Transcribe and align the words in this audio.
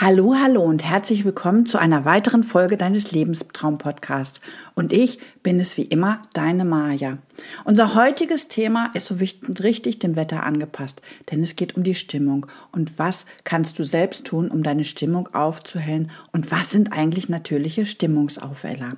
Hallo, 0.00 0.34
hallo 0.34 0.62
und 0.62 0.82
herzlich 0.82 1.24
willkommen 1.24 1.66
zu 1.66 1.78
einer 1.78 2.04
weiteren 2.04 2.44
Folge 2.44 2.76
deines 2.76 3.12
Lebenstraum-Podcasts. 3.12 4.40
Und 4.74 4.92
ich 4.92 5.18
bin 5.42 5.60
es 5.60 5.76
wie 5.76 5.84
immer, 5.84 6.18
deine 6.32 6.64
Maja. 6.64 7.18
Unser 7.64 7.94
heutiges 7.94 8.48
Thema 8.48 8.90
ist 8.94 9.06
so 9.06 9.16
richtig 9.62 9.98
dem 9.98 10.16
Wetter 10.16 10.44
angepasst, 10.44 11.02
denn 11.30 11.42
es 11.42 11.56
geht 11.56 11.76
um 11.76 11.82
die 11.82 11.94
Stimmung. 11.94 12.46
Und 12.72 12.98
was 12.98 13.26
kannst 13.44 13.78
du 13.78 13.84
selbst 13.84 14.24
tun, 14.24 14.50
um 14.50 14.62
deine 14.62 14.84
Stimmung 14.84 15.28
aufzuhellen? 15.34 16.10
Und 16.32 16.50
was 16.50 16.70
sind 16.70 16.92
eigentlich 16.92 17.28
natürliche 17.28 17.84
Stimmungsaufheller? 17.84 18.96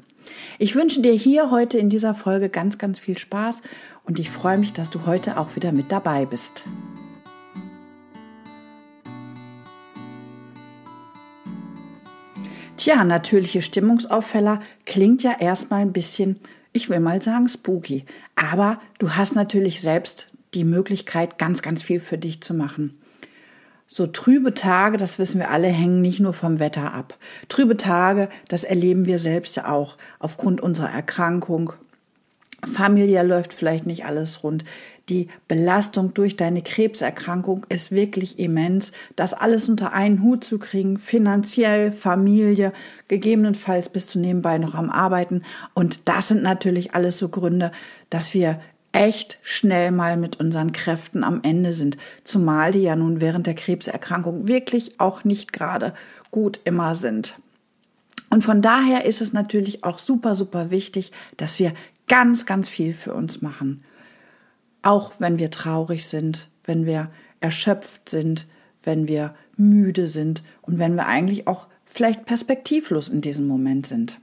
Ich 0.58 0.76
wünsche 0.76 1.02
dir 1.02 1.12
hier 1.12 1.50
heute 1.50 1.76
in 1.76 1.90
dieser 1.90 2.14
Folge 2.14 2.48
ganz, 2.48 2.78
ganz 2.78 2.98
viel 3.00 3.18
Spaß 3.18 3.56
und 4.04 4.18
ich 4.20 4.30
freue 4.30 4.58
mich, 4.58 4.72
dass 4.72 4.90
du 4.90 5.04
heute 5.04 5.38
auch 5.38 5.56
wieder 5.56 5.72
mit 5.72 5.90
dabei 5.90 6.24
bist. 6.24 6.62
Tja, 12.84 13.02
natürliche 13.02 13.62
Stimmungsaufheller 13.62 14.60
klingt 14.84 15.22
ja 15.22 15.34
erstmal 15.40 15.80
ein 15.80 15.94
bisschen, 15.94 16.38
ich 16.74 16.90
will 16.90 17.00
mal 17.00 17.22
sagen, 17.22 17.48
spooky. 17.48 18.04
Aber 18.36 18.78
du 18.98 19.12
hast 19.12 19.34
natürlich 19.34 19.80
selbst 19.80 20.26
die 20.52 20.64
Möglichkeit, 20.64 21.38
ganz, 21.38 21.62
ganz 21.62 21.82
viel 21.82 21.98
für 21.98 22.18
dich 22.18 22.42
zu 22.42 22.52
machen. 22.52 23.00
So 23.86 24.06
trübe 24.06 24.52
Tage, 24.52 24.98
das 24.98 25.18
wissen 25.18 25.38
wir 25.38 25.50
alle, 25.50 25.68
hängen 25.68 26.02
nicht 26.02 26.20
nur 26.20 26.34
vom 26.34 26.58
Wetter 26.58 26.92
ab. 26.92 27.16
Trübe 27.48 27.78
Tage, 27.78 28.28
das 28.48 28.64
erleben 28.64 29.06
wir 29.06 29.18
selbst 29.18 29.56
ja 29.56 29.70
auch 29.70 29.96
aufgrund 30.18 30.60
unserer 30.60 30.90
Erkrankung, 30.90 31.72
familiär 32.66 33.24
läuft 33.24 33.54
vielleicht 33.54 33.86
nicht 33.86 34.04
alles 34.04 34.42
rund. 34.42 34.64
Die 35.08 35.28
Belastung 35.48 36.14
durch 36.14 36.36
deine 36.36 36.62
Krebserkrankung 36.62 37.66
ist 37.68 37.90
wirklich 37.90 38.38
immens. 38.38 38.92
Das 39.16 39.34
alles 39.34 39.68
unter 39.68 39.92
einen 39.92 40.22
Hut 40.22 40.44
zu 40.44 40.58
kriegen, 40.58 40.98
finanziell, 40.98 41.92
Familie, 41.92 42.72
gegebenenfalls 43.08 43.90
bist 43.90 44.14
du 44.14 44.18
nebenbei 44.18 44.56
noch 44.56 44.74
am 44.74 44.88
Arbeiten. 44.88 45.42
Und 45.74 46.08
das 46.08 46.28
sind 46.28 46.42
natürlich 46.42 46.94
alles 46.94 47.18
so 47.18 47.28
Gründe, 47.28 47.70
dass 48.08 48.32
wir 48.32 48.60
echt 48.92 49.38
schnell 49.42 49.90
mal 49.90 50.16
mit 50.16 50.40
unseren 50.40 50.72
Kräften 50.72 51.24
am 51.24 51.40
Ende 51.42 51.72
sind. 51.72 51.98
Zumal 52.22 52.72
die 52.72 52.82
ja 52.82 52.96
nun 52.96 53.20
während 53.20 53.46
der 53.46 53.54
Krebserkrankung 53.54 54.46
wirklich 54.48 55.00
auch 55.00 55.24
nicht 55.24 55.52
gerade 55.52 55.92
gut 56.30 56.60
immer 56.64 56.94
sind. 56.94 57.36
Und 58.30 58.42
von 58.42 58.62
daher 58.62 59.04
ist 59.04 59.20
es 59.20 59.32
natürlich 59.32 59.84
auch 59.84 59.98
super, 59.98 60.34
super 60.34 60.70
wichtig, 60.70 61.12
dass 61.36 61.58
wir 61.58 61.72
ganz, 62.08 62.46
ganz 62.46 62.68
viel 62.68 62.94
für 62.94 63.14
uns 63.14 63.42
machen. 63.42 63.82
Auch 64.82 65.12
wenn 65.18 65.38
wir 65.38 65.50
traurig 65.50 66.06
sind, 66.06 66.48
wenn 66.64 66.86
wir 66.86 67.10
erschöpft 67.40 68.08
sind, 68.08 68.46
wenn 68.82 69.08
wir 69.08 69.34
müde 69.56 70.06
sind 70.08 70.42
und 70.62 70.78
wenn 70.78 70.94
wir 70.94 71.06
eigentlich 71.06 71.46
auch 71.46 71.68
vielleicht 71.84 72.26
perspektivlos 72.26 73.08
in 73.08 73.20
diesem 73.20 73.46
Moment 73.46 73.86
sind. 73.86 74.18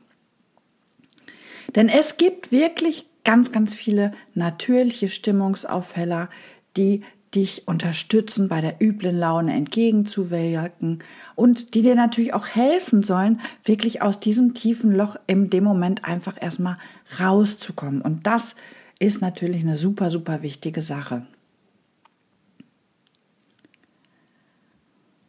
Denn 1.75 1.89
es 1.89 2.17
gibt 2.17 2.51
wirklich 2.51 3.05
ganz, 3.23 3.51
ganz 3.51 3.73
viele 3.73 4.13
natürliche 4.33 5.09
Stimmungsaufheller, 5.09 6.29
die 6.75 7.03
dich 7.33 7.67
unterstützen, 7.67 8.49
bei 8.49 8.59
der 8.59 8.81
üblen 8.81 9.17
Laune 9.17 9.53
entgegenzuwirken 9.53 10.99
und 11.35 11.73
die 11.73 11.81
dir 11.81 11.95
natürlich 11.95 12.33
auch 12.33 12.47
helfen 12.47 13.03
sollen, 13.03 13.39
wirklich 13.63 14.01
aus 14.01 14.19
diesem 14.19 14.53
tiefen 14.53 14.93
Loch 14.93 15.15
in 15.27 15.49
dem 15.49 15.63
Moment 15.63 16.03
einfach 16.03 16.35
erstmal 16.39 16.77
rauszukommen. 17.19 18.01
Und 18.01 18.27
das 18.27 18.55
ist 18.99 19.21
natürlich 19.21 19.61
eine 19.61 19.77
super, 19.77 20.11
super 20.11 20.41
wichtige 20.41 20.81
Sache. 20.81 21.25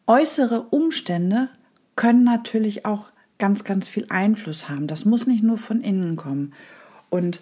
Äußere 0.07 0.63
Umstände 0.63 1.49
können 1.95 2.25
natürlich 2.25 2.85
auch 2.85 3.13
ganz, 3.39 3.65
ganz 3.65 3.89
viel 3.89 4.07
Einfluss 4.09 4.69
haben. 4.69 4.89
Das 4.89 5.05
muss 5.05 5.27
nicht 5.27 5.43
nur 5.43 5.59
von 5.59 5.81
innen 5.81 6.17
kommen. 6.17 6.53
Und 7.11 7.41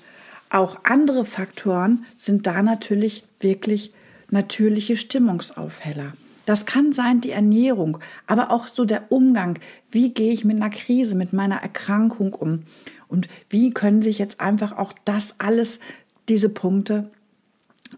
auch 0.50 0.84
andere 0.84 1.24
Faktoren 1.24 2.04
sind 2.16 2.46
da 2.46 2.62
natürlich 2.62 3.24
wirklich 3.40 3.92
natürliche 4.30 4.96
Stimmungsaufheller. 4.96 6.12
Das 6.46 6.66
kann 6.66 6.92
sein 6.92 7.20
die 7.20 7.30
Ernährung, 7.30 7.98
aber 8.26 8.50
auch 8.50 8.66
so 8.66 8.84
der 8.84 9.12
Umgang. 9.12 9.58
Wie 9.90 10.10
gehe 10.12 10.32
ich 10.32 10.44
mit 10.44 10.56
einer 10.56 10.70
Krise, 10.70 11.14
mit 11.14 11.32
meiner 11.32 11.56
Erkrankung 11.56 12.34
um? 12.34 12.60
Und 13.08 13.28
wie 13.48 13.72
können 13.72 14.02
sich 14.02 14.18
jetzt 14.18 14.40
einfach 14.40 14.76
auch 14.76 14.92
das 15.04 15.34
alles, 15.38 15.80
diese 16.28 16.48
Punkte 16.48 17.10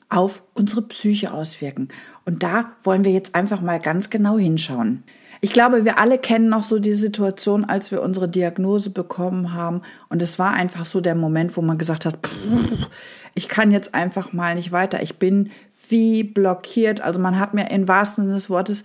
auf 0.09 0.43
unsere 0.55 0.83
Psyche 0.83 1.33
auswirken? 1.33 1.89
Und 2.25 2.43
da 2.43 2.73
wollen 2.83 3.05
wir 3.05 3.13
jetzt 3.13 3.35
einfach 3.35 3.61
mal 3.61 3.81
ganz 3.81 4.11
genau 4.11 4.39
hinschauen. 4.39 5.03
Ich 5.41 5.53
glaube, 5.53 5.85
wir 5.85 5.99
alle 5.99 6.19
kennen 6.19 6.49
noch 6.49 6.63
so 6.63 6.79
die 6.79 6.95
Situation, 6.95 7.65
als 7.65 7.91
wir 7.91 8.01
unsere 8.01 8.29
Diagnose 8.29 8.91
bekommen 8.91 9.53
haben. 9.53 9.83
Und 10.09 10.23
es 10.23 10.39
war 10.39 10.53
einfach 10.53 10.87
so 10.87 11.01
der 11.01 11.17
Moment, 11.17 11.57
wo 11.57 11.63
man 11.63 11.79
gesagt 11.79 12.07
hat, 12.07 12.25
pff, 12.25 12.87
ich 13.35 13.49
kann 13.49 13.73
jetzt 13.73 13.93
einfach 13.93 14.33
mal 14.33 14.55
nicht 14.55 14.73
weiter. 14.73 15.03
Ich 15.03 15.17
bin 15.17 15.51
wie 15.93 16.25
blockiert. 16.25 17.01
Also 17.01 17.21
man 17.21 17.39
hat 17.39 17.55
mir 17.55 17.71
im 17.71 17.87
wahrsten 17.87 18.25
Sinne 18.25 18.35
des 18.35 18.51
Wortes 18.51 18.83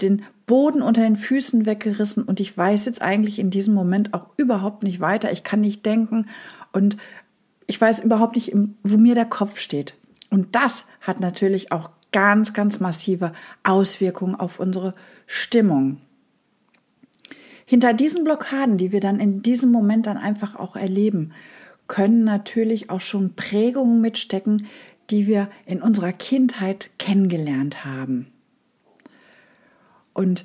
den 0.00 0.22
Boden 0.46 0.82
unter 0.82 1.02
den 1.02 1.16
Füßen 1.16 1.66
weggerissen 1.66 2.22
und 2.22 2.38
ich 2.38 2.56
weiß 2.56 2.84
jetzt 2.84 3.02
eigentlich 3.02 3.38
in 3.38 3.50
diesem 3.50 3.74
Moment 3.74 4.14
auch 4.14 4.26
überhaupt 4.36 4.84
nicht 4.84 5.00
weiter. 5.00 5.32
Ich 5.32 5.42
kann 5.42 5.60
nicht 5.60 5.84
denken 5.84 6.26
und 6.72 6.96
ich 7.66 7.80
weiß 7.80 8.00
überhaupt 8.00 8.36
nicht, 8.36 8.52
wo 8.82 8.96
mir 8.96 9.14
der 9.14 9.26
Kopf 9.26 9.58
steht. 9.58 9.94
Und 10.28 10.54
das 10.54 10.84
hat 11.00 11.20
natürlich 11.20 11.72
auch 11.72 11.90
ganz, 12.12 12.52
ganz 12.52 12.80
massive 12.80 13.32
Auswirkungen 13.62 14.34
auf 14.34 14.60
unsere 14.60 14.94
Stimmung. 15.26 15.98
Hinter 17.64 17.92
diesen 17.92 18.24
Blockaden, 18.24 18.78
die 18.78 18.90
wir 18.90 19.00
dann 19.00 19.20
in 19.20 19.42
diesem 19.42 19.70
Moment 19.70 20.06
dann 20.06 20.16
einfach 20.16 20.56
auch 20.56 20.74
erleben, 20.74 21.32
können 21.86 22.24
natürlich 22.24 22.90
auch 22.90 23.00
schon 23.00 23.34
Prägungen 23.34 24.00
mitstecken, 24.00 24.66
die 25.10 25.26
wir 25.26 25.48
in 25.66 25.82
unserer 25.82 26.12
Kindheit 26.12 26.90
kennengelernt 26.98 27.84
haben. 27.84 28.26
Und 30.12 30.44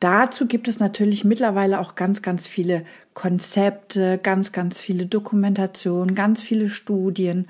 dazu 0.00 0.46
gibt 0.46 0.68
es 0.68 0.78
natürlich 0.78 1.24
mittlerweile 1.24 1.80
auch 1.80 1.94
ganz, 1.94 2.22
ganz 2.22 2.46
viele 2.46 2.84
Konzepte, 3.14 4.18
ganz, 4.22 4.52
ganz 4.52 4.80
viele 4.80 5.06
Dokumentationen, 5.06 6.14
ganz 6.14 6.40
viele 6.40 6.68
Studien, 6.68 7.48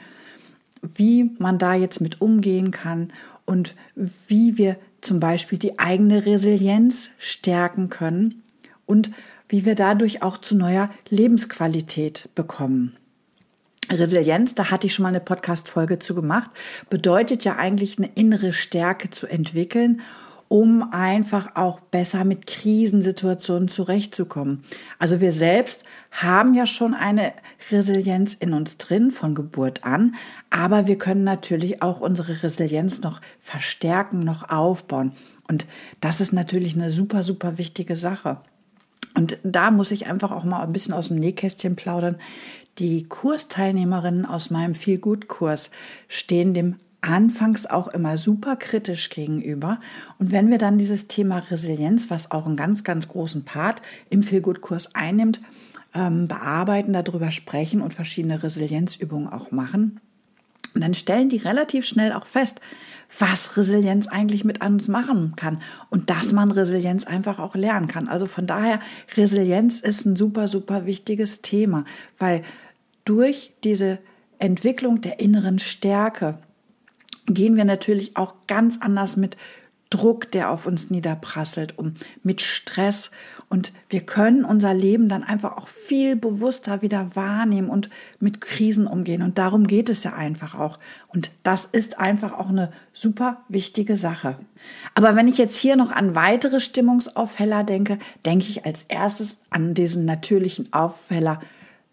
wie 0.83 1.31
man 1.39 1.59
da 1.59 1.75
jetzt 1.75 2.01
mit 2.01 2.21
umgehen 2.21 2.71
kann 2.71 3.13
und 3.45 3.75
wie 3.95 4.57
wir 4.57 4.77
zum 5.01 5.21
Beispiel 5.21 5.59
die 5.59 5.79
eigene 5.79 6.27
Resilienz 6.27 7.11
stärken 7.19 7.89
können 7.89 8.43
und 8.87 9.11
wie 9.49 9.65
wir 9.65 9.75
dadurch 9.75 10.23
auch 10.23 10.39
zu 10.39 10.57
neuer 10.57 10.91
Lebensqualität 11.09 12.29
bekommen. 12.35 12.97
Resilienz, 13.91 14.55
da 14.55 14.71
hatte 14.71 14.87
ich 14.87 14.95
schon 14.95 15.05
mal 15.05 15.11
eine 15.11 15.21
Podcast-Folge 15.21 15.99
zu 15.99 16.15
gemacht, 16.15 16.51
bedeutet 16.91 17.45
ja 17.45 17.57
eigentlich 17.57 17.99
eine 17.99 18.11
innere 18.15 18.53
Stärke 18.53 19.11
zu 19.11 19.27
entwickeln, 19.27 20.01
um 20.49 20.93
einfach 20.93 21.55
auch 21.57 21.81
besser 21.81 22.25
mit 22.25 22.47
Krisensituationen 22.47 23.69
zurechtzukommen. 23.69 24.65
Also 24.99 25.21
wir 25.21 25.33
selbst 25.33 25.85
haben 26.11 26.55
ja 26.55 26.67
schon 26.67 26.95
eine 26.95 27.35
Resilienz 27.71 28.35
in 28.35 28.55
uns 28.55 28.79
drin 28.79 29.11
von 29.11 29.35
Geburt 29.35 29.85
an, 29.85 30.15
aber 30.49 30.87
wir 30.87 30.97
können 30.97 31.25
natürlich 31.25 31.83
auch 31.83 32.01
unsere 32.01 32.43
Resilienz 32.43 33.03
noch 33.03 33.21
verstärken, 33.41 34.21
noch 34.21 34.49
aufbauen. 34.49 35.13
Und 35.47 35.67
das 36.01 36.21
ist 36.21 36.33
natürlich 36.33 36.75
eine 36.75 36.91
super, 36.91 37.23
super 37.23 37.59
wichtige 37.59 37.97
Sache. 37.97 38.39
Und 39.19 39.37
da 39.43 39.73
muss 39.73 39.91
ich 39.91 40.07
einfach 40.07 40.31
auch 40.31 40.45
mal 40.45 40.63
ein 40.63 40.73
bisschen 40.73 40.95
aus 40.95 41.09
dem 41.09 41.17
Nähkästchen 41.17 41.75
plaudern. 41.75 42.19
Die 42.79 43.03
Kursteilnehmerinnen 43.03 44.25
aus 44.25 44.51
meinem 44.51 44.77
Feel-Good-Kurs 44.77 45.73
stehen 46.07 46.55
dem 46.55 46.77
anfangs 47.01 47.67
auch 47.67 47.89
immer 47.89 48.17
super 48.17 48.55
kritisch 48.55 49.11
gegenüber. 49.11 49.81
Und 50.21 50.31
wenn 50.31 50.53
wir 50.53 50.59
dann 50.59 50.79
dieses 50.79 51.09
Thema 51.09 51.39
Resilienz, 51.51 52.11
was 52.11 52.31
auch 52.31 52.47
einen 52.47 52.55
ganz, 52.55 52.85
ganz 52.85 53.09
großen 53.09 53.45
Part 53.45 53.83
im 54.09 54.23
Feel-Good-Kurs 54.23 54.95
einnimmt, 54.95 55.41
ähm, 55.97 56.29
bearbeiten, 56.29 56.93
darüber 56.93 57.33
sprechen 57.33 57.81
und 57.81 57.95
verschiedene 57.95 58.41
Resilienzübungen 58.41 59.33
auch 59.33 59.51
machen, 59.51 60.01
dann 60.75 60.95
stellen 60.95 61.29
die 61.29 61.39
relativ 61.39 61.85
schnell 61.85 62.13
auch 62.13 62.27
fest, 62.27 62.61
was 63.19 63.57
Resilienz 63.57 64.07
eigentlich 64.07 64.45
mit 64.45 64.63
uns 64.65 64.89
machen 64.89 65.35
kann 65.37 65.63
und 65.91 66.11
dass 66.11 66.33
man 66.33 66.51
Resilienz 66.51 67.07
einfach 67.07 67.39
auch 67.39 67.55
lernen 67.55 67.89
kann. 67.89 68.09
Also 68.09 68.27
von 68.27 68.47
daher, 68.47 68.81
Resilienz 69.17 69.81
ist 69.81 70.05
ein 70.05 70.17
super, 70.17 70.47
super 70.47 70.85
wichtiges 70.85 71.41
Thema, 71.41 71.85
weil 72.19 72.45
durch 73.05 73.53
diese 73.65 73.99
Entwicklung 74.39 75.01
der 75.01 75.21
inneren 75.21 75.59
Stärke 75.59 76.39
gehen 77.27 77.57
wir 77.57 77.65
natürlich 77.65 78.17
auch 78.17 78.35
ganz 78.47 78.77
anders 78.81 79.17
mit 79.17 79.37
Druck, 79.91 80.31
der 80.33 80.51
auf 80.51 80.67
uns 80.67 80.91
niederprasselt 80.91 81.79
und 81.79 81.99
mit 82.23 82.43
Stress. 82.43 83.11
Und 83.49 83.73
wir 83.89 84.01
können 84.01 84.45
unser 84.45 84.75
Leben 84.75 85.09
dann 85.09 85.25
einfach 85.25 85.57
auch 85.57 85.69
viel 85.69 86.15
bewusster 86.17 86.83
wieder 86.83 87.17
wahrnehmen 87.17 87.71
und 87.71 87.89
mit 88.21 88.43
Krisen 88.43 88.87
umgehen. 88.87 89.23
Und 89.23 89.39
darum 89.39 89.67
geht 89.67 89.89
es 89.89 90.05
ja 90.05 90.13
einfach 90.13 90.55
auch. 90.55 90.79
Und 91.09 91.31
das 91.43 91.65
ist 91.65 91.99
einfach 91.99 92.35
auch 92.35 92.51
eine 92.51 92.71
super 92.93 93.43
wichtige 93.49 93.97
Sache. 93.97 94.39
Aber 94.95 95.17
wenn 95.17 95.29
ich 95.29 95.39
jetzt 95.39 95.57
hier 95.57 95.77
noch 95.77 95.91
an 95.91 96.15
weitere 96.15 96.61
Stimmungsaufheller 96.61 97.65
denke, 97.65 97.99
denke 98.27 98.47
ich 98.49 98.67
als 98.67 98.83
erstes 98.83 99.39
an 99.49 99.73
diesen 99.73 100.05
natürlichen 100.05 100.73
Aufheller 100.75 101.41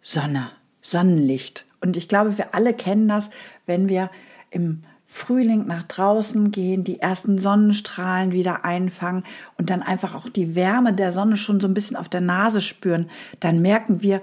Sonne, 0.01 0.49
Sonnenlicht. 0.81 1.65
Und 1.79 1.95
ich 1.95 2.09
glaube, 2.09 2.37
wir 2.37 2.53
alle 2.53 2.73
kennen 2.73 3.07
das, 3.07 3.29
wenn 3.65 3.87
wir 3.87 4.09
im 4.51 4.83
Frühling 5.07 5.65
nach 5.67 5.83
draußen 5.83 6.51
gehen, 6.51 6.83
die 6.83 6.99
ersten 6.99 7.37
Sonnenstrahlen 7.37 8.31
wieder 8.31 8.65
einfangen 8.65 9.23
und 9.57 9.69
dann 9.69 9.81
einfach 9.81 10.15
auch 10.15 10.27
die 10.29 10.55
Wärme 10.55 10.93
der 10.93 11.11
Sonne 11.11 11.37
schon 11.37 11.59
so 11.59 11.67
ein 11.67 11.73
bisschen 11.73 11.95
auf 11.95 12.09
der 12.09 12.21
Nase 12.21 12.61
spüren, 12.61 13.09
dann 13.39 13.61
merken 13.61 14.01
wir, 14.01 14.21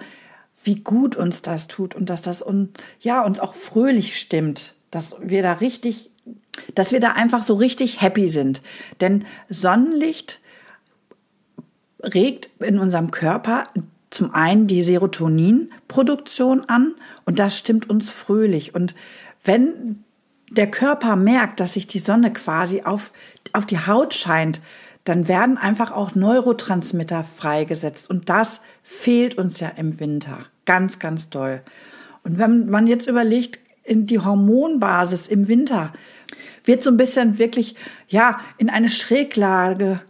wie 0.64 0.76
gut 0.76 1.16
uns 1.16 1.42
das 1.42 1.66
tut 1.68 1.94
und 1.94 2.10
dass 2.10 2.22
das 2.22 2.42
uns, 2.42 2.70
ja, 3.00 3.22
uns 3.22 3.40
auch 3.40 3.54
fröhlich 3.54 4.18
stimmt, 4.18 4.74
dass 4.90 5.16
wir 5.20 5.42
da 5.42 5.54
richtig, 5.54 6.10
dass 6.74 6.92
wir 6.92 7.00
da 7.00 7.12
einfach 7.12 7.42
so 7.42 7.54
richtig 7.54 8.00
happy 8.00 8.28
sind. 8.28 8.62
Denn 9.00 9.24
Sonnenlicht 9.48 10.40
regt 12.02 12.50
in 12.60 12.78
unserem 12.78 13.10
Körper 13.10 13.68
zum 14.10 14.34
einen 14.34 14.66
die 14.66 14.82
Serotoninproduktion 14.82 16.68
an 16.68 16.94
und 17.24 17.38
das 17.38 17.56
stimmt 17.56 17.88
uns 17.88 18.10
fröhlich. 18.10 18.74
Und 18.74 18.94
wenn 19.42 20.04
der 20.56 20.70
Körper 20.70 21.16
merkt, 21.16 21.60
dass 21.60 21.74
sich 21.74 21.86
die 21.86 21.98
Sonne 21.98 22.32
quasi 22.32 22.82
auf, 22.82 23.12
auf 23.52 23.66
die 23.66 23.86
Haut 23.86 24.14
scheint, 24.14 24.60
dann 25.04 25.26
werden 25.26 25.58
einfach 25.58 25.90
auch 25.90 26.14
Neurotransmitter 26.14 27.24
freigesetzt. 27.24 28.08
Und 28.08 28.28
das 28.28 28.60
fehlt 28.82 29.36
uns 29.36 29.60
ja 29.60 29.68
im 29.68 29.98
Winter. 29.98 30.38
Ganz, 30.64 30.98
ganz 30.98 31.28
doll. 31.28 31.62
Und 32.22 32.38
wenn 32.38 32.70
man 32.70 32.86
jetzt 32.86 33.08
überlegt, 33.08 33.58
in 33.84 34.06
die 34.06 34.20
Hormonbasis 34.20 35.26
im 35.26 35.48
Winter 35.48 35.92
wird 36.64 36.84
so 36.84 36.90
ein 36.90 36.96
bisschen 36.96 37.38
wirklich, 37.38 37.74
ja, 38.06 38.38
in 38.58 38.70
eine 38.70 38.88
Schräglage 38.88 40.00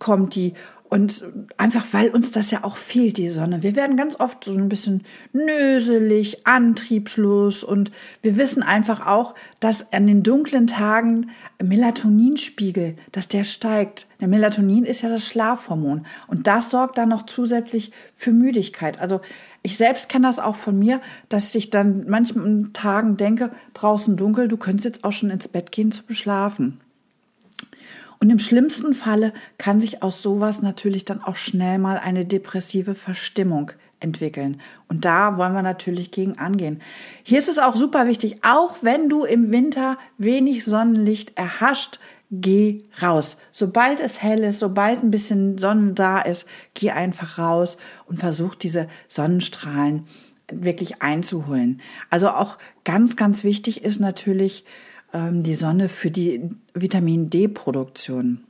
kommt 0.00 0.34
die 0.34 0.54
und 0.92 1.24
einfach, 1.56 1.86
weil 1.92 2.10
uns 2.10 2.32
das 2.32 2.50
ja 2.50 2.64
auch 2.64 2.76
fehlt, 2.76 3.16
die 3.16 3.30
Sonne. 3.30 3.62
Wir 3.62 3.76
werden 3.76 3.96
ganz 3.96 4.20
oft 4.20 4.44
so 4.44 4.52
ein 4.52 4.68
bisschen 4.68 5.04
nöselig, 5.32 6.46
antriebslos 6.46 7.64
und 7.64 7.90
wir 8.20 8.36
wissen 8.36 8.62
einfach 8.62 9.06
auch, 9.06 9.34
dass 9.58 9.90
an 9.94 10.06
den 10.06 10.22
dunklen 10.22 10.66
Tagen 10.66 11.30
Melatoninspiegel, 11.62 12.96
dass 13.10 13.26
der 13.26 13.44
steigt. 13.44 14.06
Der 14.20 14.28
Melatonin 14.28 14.84
ist 14.84 15.00
ja 15.00 15.08
das 15.08 15.26
Schlafhormon 15.26 16.04
und 16.26 16.46
das 16.46 16.68
sorgt 16.68 16.98
dann 16.98 17.08
noch 17.08 17.24
zusätzlich 17.24 17.90
für 18.12 18.32
Müdigkeit. 18.32 19.00
Also 19.00 19.22
ich 19.62 19.78
selbst 19.78 20.10
kenne 20.10 20.26
das 20.26 20.38
auch 20.38 20.56
von 20.56 20.78
mir, 20.78 21.00
dass 21.30 21.54
ich 21.54 21.70
dann 21.70 22.04
manchmal 22.06 22.66
Tagen 22.74 23.16
denke, 23.16 23.50
draußen 23.72 24.18
dunkel, 24.18 24.46
du 24.46 24.58
könntest 24.58 24.84
jetzt 24.84 25.04
auch 25.04 25.12
schon 25.12 25.30
ins 25.30 25.48
Bett 25.48 25.72
gehen 25.72 25.90
zu 25.90 26.02
schlafen. 26.10 26.81
Und 28.22 28.30
im 28.30 28.38
schlimmsten 28.38 28.94
Falle 28.94 29.32
kann 29.58 29.80
sich 29.80 30.04
aus 30.04 30.22
sowas 30.22 30.62
natürlich 30.62 31.04
dann 31.04 31.20
auch 31.20 31.34
schnell 31.34 31.78
mal 31.78 31.98
eine 31.98 32.24
depressive 32.24 32.94
Verstimmung 32.94 33.72
entwickeln. 33.98 34.60
Und 34.86 35.04
da 35.04 35.36
wollen 35.38 35.54
wir 35.54 35.62
natürlich 35.62 36.12
gegen 36.12 36.38
angehen. 36.38 36.80
Hier 37.24 37.40
ist 37.40 37.48
es 37.48 37.58
auch 37.58 37.74
super 37.74 38.06
wichtig, 38.06 38.36
auch 38.44 38.76
wenn 38.82 39.08
du 39.08 39.24
im 39.24 39.50
Winter 39.50 39.98
wenig 40.18 40.64
Sonnenlicht 40.64 41.36
erhascht, 41.36 41.98
geh 42.30 42.84
raus. 43.02 43.38
Sobald 43.50 43.98
es 43.98 44.22
hell 44.22 44.44
ist, 44.44 44.60
sobald 44.60 45.02
ein 45.02 45.10
bisschen 45.10 45.58
Sonne 45.58 45.94
da 45.94 46.20
ist, 46.20 46.46
geh 46.74 46.92
einfach 46.92 47.38
raus 47.38 47.76
und 48.06 48.20
versuch 48.20 48.54
diese 48.54 48.86
Sonnenstrahlen 49.08 50.06
wirklich 50.52 51.02
einzuholen. 51.02 51.80
Also 52.08 52.28
auch 52.28 52.58
ganz, 52.84 53.16
ganz 53.16 53.42
wichtig 53.42 53.82
ist 53.82 53.98
natürlich, 53.98 54.64
ähm, 55.12 55.42
die 55.42 55.54
Sonne 55.54 55.88
für 55.88 56.10
die 56.10 56.50
Vitamin 56.74 57.30
D-Produktion. 57.30 58.44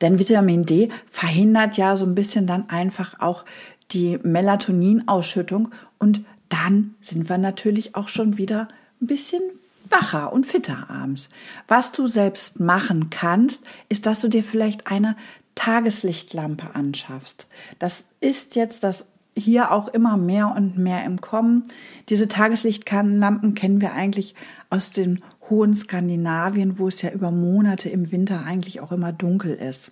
Denn 0.00 0.18
Vitamin 0.18 0.66
D 0.66 0.90
verhindert 1.08 1.76
ja 1.76 1.96
so 1.96 2.04
ein 2.04 2.14
bisschen 2.14 2.46
dann 2.46 2.68
einfach 2.68 3.20
auch 3.20 3.44
die 3.92 4.18
Melatoninausschüttung 4.22 5.70
und 5.98 6.24
dann 6.48 6.94
sind 7.02 7.28
wir 7.28 7.38
natürlich 7.38 7.94
auch 7.94 8.08
schon 8.08 8.38
wieder 8.38 8.68
ein 9.00 9.06
bisschen 9.06 9.42
wacher 9.88 10.32
und 10.32 10.46
fitter 10.46 10.90
abends. 10.90 11.28
Was 11.68 11.92
du 11.92 12.06
selbst 12.06 12.60
machen 12.60 13.10
kannst, 13.10 13.62
ist, 13.88 14.06
dass 14.06 14.20
du 14.20 14.28
dir 14.28 14.42
vielleicht 14.42 14.86
eine 14.86 15.16
Tageslichtlampe 15.54 16.74
anschaffst. 16.74 17.46
Das 17.78 18.04
ist 18.20 18.56
jetzt 18.56 18.82
das 18.82 19.06
hier 19.36 19.70
auch 19.70 19.88
immer 19.88 20.16
mehr 20.16 20.54
und 20.56 20.78
mehr 20.78 21.04
im 21.04 21.20
Kommen. 21.20 21.64
Diese 22.08 22.26
Tageslichtlampen 22.28 23.54
kennen 23.54 23.80
wir 23.80 23.92
eigentlich 23.92 24.34
aus 24.70 24.90
den 24.92 25.22
hohen 25.50 25.74
Skandinavien, 25.74 26.78
wo 26.78 26.88
es 26.88 27.02
ja 27.02 27.10
über 27.10 27.30
Monate 27.30 27.88
im 27.88 28.10
Winter 28.12 28.44
eigentlich 28.44 28.80
auch 28.80 28.92
immer 28.92 29.12
dunkel 29.12 29.54
ist. 29.54 29.90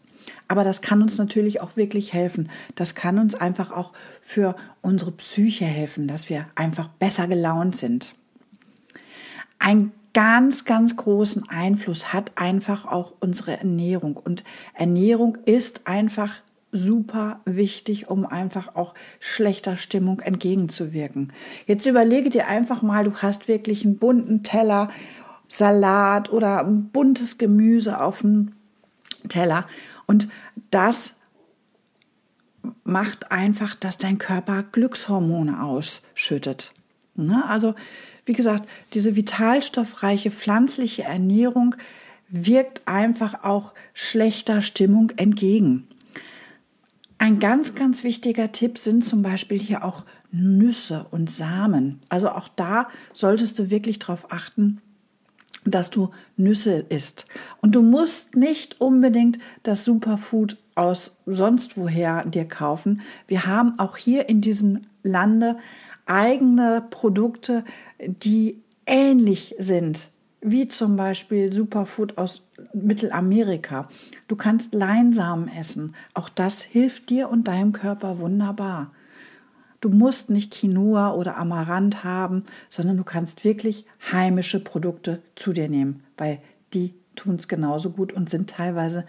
Aber 0.48 0.64
das 0.64 0.80
kann 0.80 1.02
uns 1.02 1.18
natürlich 1.18 1.60
auch 1.60 1.76
wirklich 1.76 2.12
helfen. 2.12 2.48
Das 2.74 2.94
kann 2.94 3.18
uns 3.18 3.34
einfach 3.34 3.70
auch 3.70 3.92
für 4.20 4.56
unsere 4.80 5.12
Psyche 5.12 5.66
helfen, 5.66 6.08
dass 6.08 6.28
wir 6.28 6.46
einfach 6.54 6.88
besser 6.88 7.26
gelaunt 7.26 7.76
sind. 7.76 8.14
Ein 9.58 9.92
ganz, 10.14 10.64
ganz 10.64 10.96
großen 10.96 11.48
Einfluss 11.48 12.12
hat 12.12 12.32
einfach 12.36 12.86
auch 12.86 13.12
unsere 13.20 13.58
Ernährung. 13.58 14.16
Und 14.16 14.44
Ernährung 14.74 15.36
ist 15.44 15.86
einfach 15.86 16.36
super 16.72 17.40
wichtig, 17.44 18.08
um 18.08 18.26
einfach 18.26 18.74
auch 18.74 18.94
schlechter 19.20 19.76
Stimmung 19.76 20.20
entgegenzuwirken. 20.20 21.32
Jetzt 21.66 21.86
überlege 21.86 22.30
dir 22.30 22.48
einfach 22.48 22.82
mal, 22.82 23.04
du 23.04 23.14
hast 23.14 23.46
wirklich 23.46 23.84
einen 23.84 23.96
bunten 23.96 24.42
Teller 24.42 24.90
Salat 25.48 26.30
oder 26.30 26.64
buntes 26.64 27.38
Gemüse 27.38 28.00
auf 28.00 28.20
dem 28.20 28.52
Teller. 29.28 29.66
Und 30.06 30.28
das 30.70 31.14
macht 32.84 33.30
einfach, 33.30 33.74
dass 33.74 33.98
dein 33.98 34.18
Körper 34.18 34.62
Glückshormone 34.62 35.62
ausschüttet. 35.62 36.72
Ne? 37.14 37.44
Also, 37.48 37.74
wie 38.24 38.32
gesagt, 38.32 38.68
diese 38.94 39.16
vitalstoffreiche 39.16 40.30
pflanzliche 40.30 41.04
Ernährung 41.04 41.74
wirkt 42.28 42.82
einfach 42.86 43.44
auch 43.44 43.74
schlechter 43.92 44.62
Stimmung 44.62 45.10
entgegen. 45.16 45.86
Ein 47.18 47.38
ganz, 47.38 47.74
ganz 47.74 48.02
wichtiger 48.02 48.50
Tipp 48.52 48.78
sind 48.78 49.04
zum 49.04 49.22
Beispiel 49.22 49.58
hier 49.58 49.84
auch 49.84 50.04
Nüsse 50.32 51.06
und 51.10 51.30
Samen. 51.30 52.00
Also 52.08 52.30
auch 52.30 52.48
da 52.48 52.88
solltest 53.12 53.58
du 53.58 53.70
wirklich 53.70 54.00
darauf 54.00 54.32
achten, 54.32 54.80
dass 55.64 55.90
du 55.90 56.10
Nüsse 56.36 56.84
isst. 56.88 57.26
Und 57.60 57.74
du 57.74 57.82
musst 57.82 58.36
nicht 58.36 58.80
unbedingt 58.80 59.38
das 59.62 59.84
Superfood 59.84 60.58
aus 60.74 61.12
sonst 61.26 61.76
woher 61.76 62.24
dir 62.24 62.46
kaufen. 62.46 63.02
Wir 63.26 63.46
haben 63.46 63.78
auch 63.78 63.96
hier 63.96 64.28
in 64.28 64.40
diesem 64.40 64.82
Lande 65.02 65.56
eigene 66.06 66.84
Produkte, 66.90 67.64
die 67.98 68.62
ähnlich 68.86 69.54
sind, 69.58 70.10
wie 70.40 70.68
zum 70.68 70.96
Beispiel 70.96 71.52
Superfood 71.52 72.18
aus 72.18 72.42
Mittelamerika. 72.74 73.88
Du 74.28 74.36
kannst 74.36 74.74
Leinsamen 74.74 75.48
essen. 75.48 75.94
Auch 76.12 76.28
das 76.28 76.60
hilft 76.62 77.08
dir 77.08 77.30
und 77.30 77.48
deinem 77.48 77.72
Körper 77.72 78.18
wunderbar. 78.18 78.92
Du 79.84 79.90
musst 79.90 80.30
nicht 80.30 80.50
Quinoa 80.50 81.12
oder 81.12 81.36
Amaranth 81.36 82.04
haben, 82.04 82.44
sondern 82.70 82.96
du 82.96 83.04
kannst 83.04 83.44
wirklich 83.44 83.84
heimische 84.10 84.58
Produkte 84.58 85.20
zu 85.36 85.52
dir 85.52 85.68
nehmen, 85.68 86.02
weil 86.16 86.38
die 86.72 86.94
tun 87.16 87.34
es 87.34 87.48
genauso 87.48 87.90
gut 87.90 88.10
und 88.10 88.30
sind 88.30 88.48
teilweise 88.48 89.04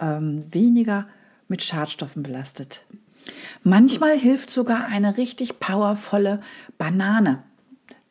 ähm, 0.00 0.40
weniger 0.52 1.06
mit 1.46 1.62
Schadstoffen 1.62 2.24
belastet. 2.24 2.84
Manchmal 3.62 4.18
hilft 4.18 4.50
sogar 4.50 4.86
eine 4.86 5.16
richtig 5.16 5.60
powervolle 5.60 6.40
Banane, 6.76 7.44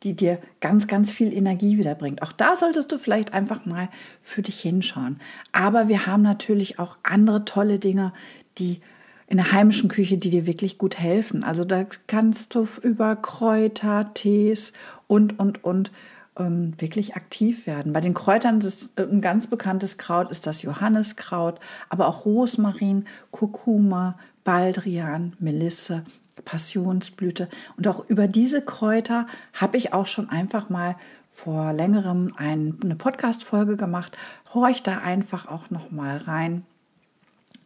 die 0.02 0.16
dir 0.16 0.38
ganz, 0.62 0.86
ganz 0.86 1.10
viel 1.10 1.34
Energie 1.34 1.76
wiederbringt. 1.76 2.22
Auch 2.22 2.32
da 2.32 2.56
solltest 2.56 2.90
du 2.92 2.98
vielleicht 2.98 3.34
einfach 3.34 3.66
mal 3.66 3.90
für 4.22 4.40
dich 4.40 4.58
hinschauen. 4.58 5.20
Aber 5.52 5.88
wir 5.88 6.06
haben 6.06 6.22
natürlich 6.22 6.78
auch 6.78 6.96
andere 7.02 7.44
tolle 7.44 7.78
Dinge, 7.78 8.14
die 8.56 8.80
in 9.28 9.38
der 9.38 9.52
heimischen 9.52 9.88
Küche, 9.88 10.18
die 10.18 10.30
dir 10.30 10.46
wirklich 10.46 10.78
gut 10.78 10.98
helfen. 10.98 11.42
Also 11.42 11.64
da 11.64 11.84
kannst 12.06 12.54
du 12.54 12.66
über 12.82 13.16
Kräuter, 13.16 14.12
Tees 14.14 14.72
und, 15.08 15.38
und, 15.38 15.64
und 15.64 15.90
ähm, 16.38 16.74
wirklich 16.78 17.16
aktiv 17.16 17.66
werden. 17.66 17.92
Bei 17.92 18.00
den 18.00 18.14
Kräutern 18.14 18.60
ist 18.60 18.90
äh, 18.96 19.02
ein 19.02 19.20
ganz 19.20 19.46
bekanntes 19.46 19.98
Kraut 19.98 20.30
ist 20.30 20.46
das 20.46 20.62
Johanniskraut, 20.62 21.60
aber 21.88 22.08
auch 22.08 22.24
Rosmarin, 22.24 23.06
Kurkuma, 23.30 24.18
Baldrian, 24.44 25.32
Melisse, 25.40 26.04
Passionsblüte. 26.44 27.48
Und 27.76 27.88
auch 27.88 28.08
über 28.08 28.28
diese 28.28 28.62
Kräuter 28.62 29.26
habe 29.52 29.76
ich 29.76 29.92
auch 29.92 30.06
schon 30.06 30.28
einfach 30.28 30.68
mal 30.68 30.96
vor 31.32 31.72
längerem 31.72 32.32
eine 32.36 32.96
Podcast-Folge 32.96 33.76
gemacht. 33.76 34.16
horch 34.54 34.82
da 34.82 34.98
einfach 34.98 35.48
auch 35.48 35.70
noch 35.70 35.90
mal 35.90 36.16
rein. 36.16 36.64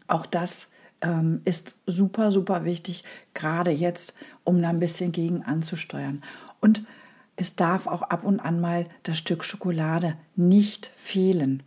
Auch 0.08 0.26
das 0.26 0.66
ähm, 1.00 1.40
ist 1.44 1.76
super, 1.86 2.30
super 2.30 2.64
wichtig, 2.64 3.04
gerade 3.34 3.70
jetzt, 3.70 4.14
um 4.44 4.60
da 4.60 4.68
ein 4.68 4.80
bisschen 4.80 5.12
gegen 5.12 5.42
anzusteuern. 5.42 6.22
Und 6.60 6.82
es 7.36 7.56
darf 7.56 7.86
auch 7.86 8.02
ab 8.02 8.24
und 8.24 8.40
an 8.40 8.60
mal 8.60 8.86
das 9.02 9.18
Stück 9.18 9.44
Schokolade 9.44 10.14
nicht 10.36 10.92
fehlen. 10.96 11.62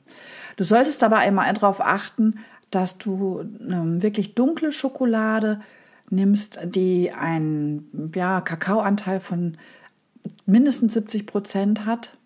Du 0.56 0.64
solltest 0.64 1.04
aber 1.04 1.18
einmal 1.18 1.52
darauf 1.54 1.82
achten, 1.82 2.40
dass 2.70 2.98
du 2.98 3.42
ähm, 3.42 4.02
wirklich 4.02 4.36
dunkle 4.36 4.72
Schokolade 4.72 5.62
nimmst, 6.10 6.60
die 6.64 7.12
einen 7.12 8.12
ja, 8.16 8.42
Kakaoanteil 8.42 9.20
von 9.20 9.58
mindestens 10.46 10.94
70 10.94 11.26
Prozent 11.26 11.86
hat. 11.86 12.18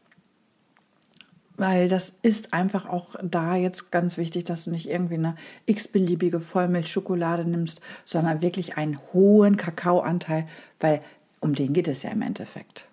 Weil 1.58 1.90
das 1.90 2.14
ist 2.22 2.54
einfach 2.54 2.88
auch 2.88 3.16
da 3.24 3.56
jetzt 3.56 3.92
ganz 3.92 4.18
wichtig, 4.18 4.46
dass 4.46 4.66
du 4.66 4.70
nicht 4.70 4.88
irgendwie 4.88 5.16
eine 5.16 5.36
x-beliebige 5.66 6.40
Vollmilchschokolade 6.40 7.46
nimmst, 7.46 7.82
sondern 8.06 8.42
wirklich 8.42 8.78
einen 8.78 9.00
hohen 9.12 9.58
Kakaoanteil, 9.58 10.48
weil 10.80 11.02
um 11.40 11.56
den 11.56 11.74
geht 11.74 11.88
es 11.88 12.04
ja 12.04 12.12
im 12.12 12.22
Endeffekt. 12.22 12.88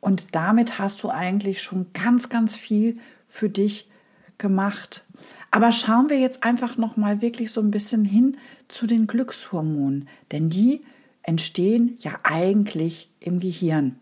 Und 0.00 0.26
damit 0.32 0.78
hast 0.78 1.02
du 1.02 1.10
eigentlich 1.10 1.62
schon 1.62 1.86
ganz, 1.92 2.28
ganz 2.28 2.56
viel 2.56 2.98
für 3.26 3.48
dich 3.48 3.88
gemacht. 4.38 5.04
Aber 5.50 5.72
schauen 5.72 6.10
wir 6.10 6.18
jetzt 6.18 6.42
einfach 6.42 6.76
noch 6.76 6.96
mal 6.96 7.22
wirklich 7.22 7.52
so 7.52 7.60
ein 7.60 7.70
bisschen 7.70 8.04
hin 8.04 8.36
zu 8.68 8.86
den 8.86 9.06
Glückshormonen, 9.06 10.08
denn 10.32 10.50
die 10.50 10.84
entstehen 11.22 11.96
ja 12.00 12.18
eigentlich 12.22 13.10
im 13.20 13.40
Gehirn. 13.40 13.96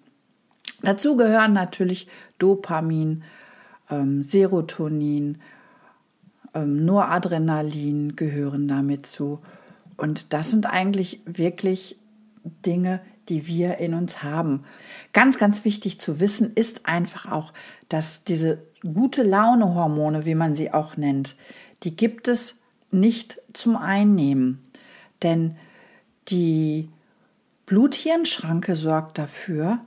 Dazu 0.83 1.17
gehören 1.17 1.53
natürlich 1.53 2.09
Dopamin, 2.39 3.25
ähm, 3.91 4.25
Serotonin, 4.25 5.39
ähm, 6.55 6.85
Noradrenalin 6.85 8.17
gehören 8.17 8.69
damit 8.69 9.07
zu. 9.07 9.41
Und 9.97 10.33
das 10.33 10.51
sind 10.51 10.67
eigentlich 10.67 11.21
wirklich 11.25 11.97
Dinge, 12.67 13.01
die 13.29 13.47
wir 13.47 13.79
in 13.79 13.95
uns 13.95 14.23
haben. 14.23 14.65
Ganz, 15.13 15.39
ganz 15.39 15.65
wichtig 15.65 16.01
zu 16.01 16.19
wissen 16.19 16.53
ist 16.55 16.87
einfach 16.87 17.31
auch, 17.31 17.53
dass 17.89 18.25
diese 18.25 18.59
gute 18.83 19.23
Laune-Hormone, 19.23 20.25
wie 20.25 20.35
man 20.35 20.57
sie 20.57 20.73
auch 20.73 20.97
nennt, 20.97 21.37
die 21.85 21.95
gibt 21.95 22.27
es 22.29 22.57
nicht 22.91 23.41
zum 23.53 23.77
Einnehmen. 23.77 24.61
Denn 25.23 25.57
die 26.29 26.89
Blut-Hirn-Schranke 27.67 28.77
sorgt 28.77 29.19
dafür, 29.19 29.81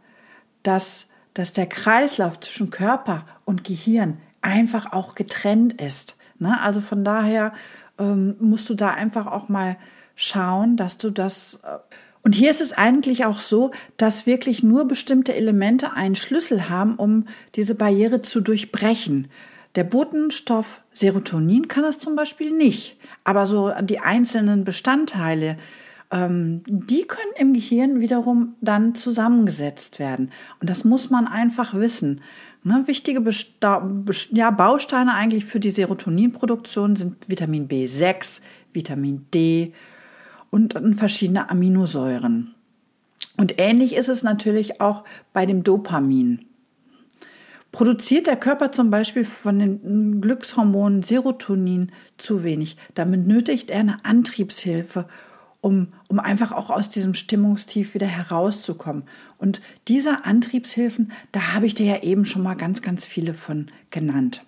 dass, 0.67 1.07
dass 1.34 1.53
der 1.53 1.67
Kreislauf 1.67 2.39
zwischen 2.39 2.69
Körper 2.69 3.25
und 3.45 3.63
Gehirn 3.63 4.17
einfach 4.41 4.93
auch 4.93 5.15
getrennt 5.15 5.81
ist. 5.81 6.15
Ne? 6.39 6.60
Also 6.62 6.81
von 6.81 7.03
daher 7.03 7.53
ähm, 7.98 8.36
musst 8.39 8.69
du 8.69 8.74
da 8.74 8.91
einfach 8.91 9.27
auch 9.27 9.50
mal 9.50 9.77
schauen, 10.15 10.77
dass 10.77 10.98
du 10.98 11.10
das. 11.10 11.60
Äh 11.63 11.77
und 12.22 12.34
hier 12.34 12.50
ist 12.50 12.62
es 12.62 12.74
eigentlich 12.74 13.25
auch 13.25 13.39
so, 13.39 13.69
dass 13.98 14.25
wirklich 14.25 14.63
nur 14.63 14.88
bestimmte 14.88 15.36
Elemente 15.36 15.93
einen 15.93 16.15
Schlüssel 16.15 16.69
haben, 16.69 16.95
um 16.95 17.27
diese 17.53 17.75
Barriere 17.75 18.24
zu 18.24 18.41
durchbrechen. 18.41 19.27
Der 19.75 19.84
Botenstoff 19.84 20.81
Serotonin 20.91 21.67
kann 21.67 21.84
das 21.84 22.00
zum 22.00 22.15
Beispiel 22.15 22.50
nicht, 22.50 22.98
aber 23.24 23.45
so 23.45 23.72
die 23.81 24.00
einzelnen 24.00 24.63
Bestandteile, 24.63 25.57
ähm, 26.12 26.62
die 26.67 27.03
können 27.03 27.31
im 27.38 27.53
Gehirn 27.53 28.00
wiederum 28.00 28.55
dann 28.62 28.95
zusammengesetzt 28.95 30.00
werden. 30.00 30.31
Und 30.59 30.69
das 30.69 30.83
muss 30.83 31.09
man 31.09 31.27
einfach 31.27 31.74
wissen. 31.74 32.21
Ne, 32.63 32.83
wichtige 32.85 33.21
Besta 33.21 33.88
ja, 34.31 34.50
Bausteine 34.50 35.13
eigentlich 35.13 35.45
für 35.45 35.59
die 35.59 35.71
Serotoninproduktion 35.71 36.95
sind 36.95 37.29
Vitamin 37.29 37.67
B6, 37.67 38.41
Vitamin 38.74 39.27
D 39.33 39.74
und 40.50 40.74
verschiedene 40.97 41.50
Aminosäuren. 41.50 42.55
Und 43.38 43.59
ähnlich 43.59 43.95
ist 43.95 44.09
es 44.09 44.24
natürlich 44.24 44.81
auch 44.81 45.03
bei 45.33 45.45
dem 45.45 45.63
Dopamin. 45.63 46.45
Produziert 47.71 48.27
der 48.27 48.38
Körper 48.38 48.71
zum 48.71 48.89
Beispiel 48.89 49.25
von 49.25 49.59
den 49.59 50.21
Glückshormonen 50.21 51.03
Serotonin 51.03 51.91
zu 52.17 52.43
wenig, 52.43 52.77
dann 52.93 53.12
benötigt 53.12 53.69
er 53.69 53.81
eine 53.81 54.05
Antriebshilfe, 54.05 55.07
um, 55.65 55.88
um 56.10 56.19
einfach 56.19 56.51
auch 56.51 56.69
aus 56.69 56.89
diesem 56.89 57.15
Stimmungstief 57.15 57.95
wieder 57.95 58.05
herauszukommen. 58.05 59.01
Und 59.39 59.62
diese 59.88 60.24
Antriebshilfen, 60.24 61.12
da 61.31 61.53
habe 61.53 61.65
ich 61.65 61.74
dir 61.74 61.88
ja 61.88 62.03
eben 62.03 62.25
schon 62.25 62.43
mal 62.43 62.53
ganz, 62.53 62.84
ganz 62.84 63.03
viele 63.03 63.34
von 63.34 63.72
genannt. 63.89 64.43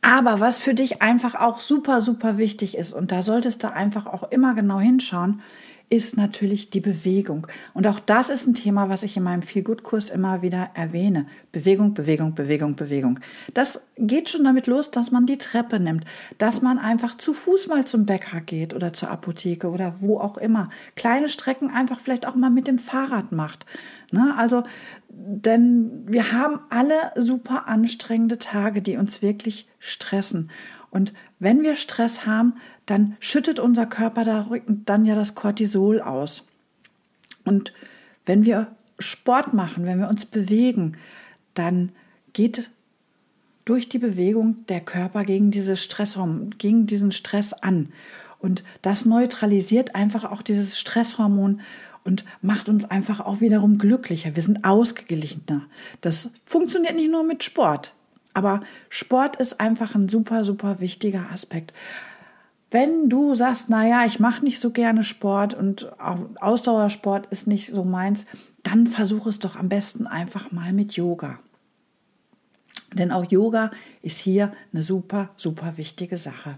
Aber 0.00 0.38
was 0.38 0.58
für 0.58 0.74
dich 0.74 1.02
einfach 1.02 1.34
auch 1.34 1.58
super, 1.58 2.00
super 2.00 2.38
wichtig 2.38 2.76
ist, 2.76 2.92
und 2.92 3.10
da 3.10 3.22
solltest 3.22 3.64
du 3.64 3.72
einfach 3.72 4.06
auch 4.06 4.30
immer 4.30 4.54
genau 4.54 4.78
hinschauen, 4.78 5.42
ist 5.90 6.16
natürlich 6.16 6.70
die 6.70 6.80
Bewegung. 6.80 7.46
Und 7.72 7.86
auch 7.86 8.00
das 8.00 8.30
ist 8.30 8.46
ein 8.46 8.54
Thema, 8.54 8.88
was 8.88 9.02
ich 9.02 9.16
in 9.16 9.22
meinem 9.22 9.42
Feel-Good-Kurs 9.42 10.10
immer 10.10 10.42
wieder 10.42 10.70
erwähne. 10.74 11.26
Bewegung, 11.52 11.94
Bewegung, 11.94 12.34
Bewegung, 12.34 12.74
Bewegung. 12.74 13.20
Das 13.52 13.80
geht 13.96 14.30
schon 14.30 14.44
damit 14.44 14.66
los, 14.66 14.90
dass 14.90 15.10
man 15.10 15.26
die 15.26 15.38
Treppe 15.38 15.78
nimmt, 15.78 16.04
dass 16.38 16.62
man 16.62 16.78
einfach 16.78 17.16
zu 17.16 17.34
Fuß 17.34 17.68
mal 17.68 17.84
zum 17.84 18.06
Bäcker 18.06 18.40
geht 18.40 18.74
oder 18.74 18.92
zur 18.92 19.10
Apotheke 19.10 19.70
oder 19.70 19.96
wo 20.00 20.18
auch 20.18 20.38
immer. 20.38 20.70
Kleine 20.96 21.28
Strecken 21.28 21.70
einfach 21.70 22.00
vielleicht 22.00 22.26
auch 22.26 22.34
mal 22.34 22.50
mit 22.50 22.66
dem 22.66 22.78
Fahrrad 22.78 23.30
macht. 23.30 23.66
Ne? 24.10 24.34
Also, 24.36 24.64
denn 25.08 26.04
wir 26.06 26.32
haben 26.32 26.60
alle 26.70 27.12
super 27.16 27.68
anstrengende 27.68 28.38
Tage, 28.38 28.82
die 28.82 28.96
uns 28.96 29.22
wirklich 29.22 29.68
stressen. 29.78 30.50
Und 30.94 31.12
wenn 31.40 31.64
wir 31.64 31.74
Stress 31.74 32.24
haben, 32.24 32.54
dann 32.86 33.16
schüttet 33.18 33.58
unser 33.58 33.84
Körper 33.84 34.46
dann 34.86 35.04
ja 35.04 35.16
das 35.16 35.34
Cortisol 35.34 36.00
aus. 36.00 36.44
Und 37.44 37.72
wenn 38.26 38.44
wir 38.44 38.68
Sport 39.00 39.52
machen, 39.52 39.86
wenn 39.86 39.98
wir 39.98 40.08
uns 40.08 40.24
bewegen, 40.24 40.96
dann 41.54 41.90
geht 42.32 42.70
durch 43.64 43.88
die 43.88 43.98
Bewegung 43.98 44.66
der 44.68 44.78
Körper 44.78 45.24
gegen, 45.24 45.50
diese 45.50 45.76
Stresshormon, 45.76 46.54
gegen 46.58 46.86
diesen 46.86 47.10
Stress 47.10 47.52
an. 47.54 47.88
Und 48.38 48.62
das 48.82 49.04
neutralisiert 49.04 49.96
einfach 49.96 50.22
auch 50.22 50.42
dieses 50.42 50.78
Stresshormon 50.78 51.60
und 52.04 52.24
macht 52.40 52.68
uns 52.68 52.84
einfach 52.84 53.18
auch 53.18 53.40
wiederum 53.40 53.78
glücklicher. 53.78 54.36
Wir 54.36 54.42
sind 54.44 54.64
ausgeglichener. 54.64 55.62
Das 56.02 56.30
funktioniert 56.46 56.94
nicht 56.94 57.10
nur 57.10 57.24
mit 57.24 57.42
Sport. 57.42 57.94
Aber 58.34 58.60
Sport 58.88 59.36
ist 59.36 59.60
einfach 59.60 59.94
ein 59.94 60.08
super, 60.08 60.44
super 60.44 60.80
wichtiger 60.80 61.30
Aspekt. 61.32 61.72
Wenn 62.70 63.08
du 63.08 63.36
sagst, 63.36 63.70
naja, 63.70 64.04
ich 64.04 64.18
mache 64.18 64.44
nicht 64.44 64.60
so 64.60 64.70
gerne 64.70 65.04
Sport 65.04 65.54
und 65.54 65.88
Ausdauersport 66.40 67.26
ist 67.26 67.46
nicht 67.46 67.72
so 67.72 67.84
meins, 67.84 68.26
dann 68.64 68.88
versuch 68.88 69.26
es 69.26 69.38
doch 69.38 69.54
am 69.54 69.68
besten 69.68 70.08
einfach 70.08 70.50
mal 70.50 70.72
mit 70.72 70.94
Yoga. 70.94 71.38
Denn 72.92 73.12
auch 73.12 73.30
Yoga 73.30 73.70
ist 74.02 74.18
hier 74.18 74.52
eine 74.72 74.82
super, 74.82 75.30
super 75.36 75.76
wichtige 75.76 76.16
Sache. 76.16 76.56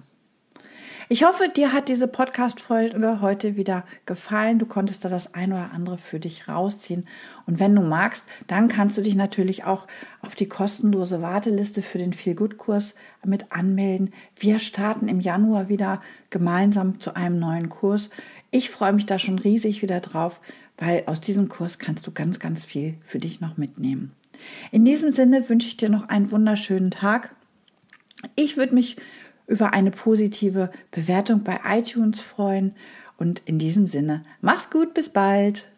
Ich 1.08 1.22
hoffe, 1.22 1.48
dir 1.48 1.72
hat 1.72 1.88
diese 1.88 2.08
Podcast-Folge 2.08 3.20
heute 3.20 3.54
wieder 3.54 3.84
gefallen. 4.06 4.58
Du 4.58 4.66
konntest 4.66 5.04
da 5.04 5.08
das 5.08 5.34
ein 5.34 5.52
oder 5.52 5.70
andere 5.72 5.98
für 5.98 6.18
dich 6.18 6.48
rausziehen. 6.48 7.06
Und 7.46 7.60
wenn 7.60 7.76
du 7.76 7.80
magst, 7.80 8.25
dann 8.48 8.66
kannst 8.66 8.98
du 8.98 9.02
dich 9.02 9.14
natürlich 9.14 9.62
auch 9.62 9.86
auf 10.20 10.34
die 10.34 10.48
kostenlose 10.48 11.22
Warteliste 11.22 11.82
für 11.82 11.98
den 11.98 12.12
Feel-Good-Kurs 12.12 12.96
mit 13.25 13.52
anmelden. 13.52 14.12
Wir 14.34 14.58
starten 14.58 15.06
im 15.06 15.20
Januar 15.20 15.68
wieder 15.68 16.02
gemeinsam 16.30 16.98
zu 16.98 17.14
einem 17.14 17.38
neuen 17.38 17.68
Kurs. 17.68 18.10
Ich 18.50 18.70
freue 18.70 18.92
mich 18.92 19.06
da 19.06 19.20
schon 19.20 19.38
riesig 19.38 19.82
wieder 19.82 20.00
drauf, 20.00 20.40
weil 20.76 21.04
aus 21.06 21.20
diesem 21.20 21.48
Kurs 21.48 21.78
kannst 21.78 22.04
du 22.08 22.10
ganz, 22.10 22.40
ganz 22.40 22.64
viel 22.64 22.94
für 23.04 23.20
dich 23.20 23.40
noch 23.40 23.56
mitnehmen. 23.56 24.10
In 24.72 24.84
diesem 24.84 25.12
Sinne 25.12 25.48
wünsche 25.48 25.68
ich 25.68 25.76
dir 25.76 25.88
noch 25.88 26.08
einen 26.08 26.32
wunderschönen 26.32 26.90
Tag. 26.90 27.32
Ich 28.34 28.56
würde 28.56 28.75
mich 28.75 28.96
über 29.46 29.72
eine 29.72 29.90
positive 29.90 30.70
Bewertung 30.90 31.42
bei 31.42 31.60
iTunes 31.66 32.20
freuen. 32.20 32.74
Und 33.18 33.42
in 33.46 33.58
diesem 33.58 33.86
Sinne, 33.86 34.24
mach's 34.40 34.70
gut, 34.70 34.94
bis 34.94 35.08
bald. 35.08 35.70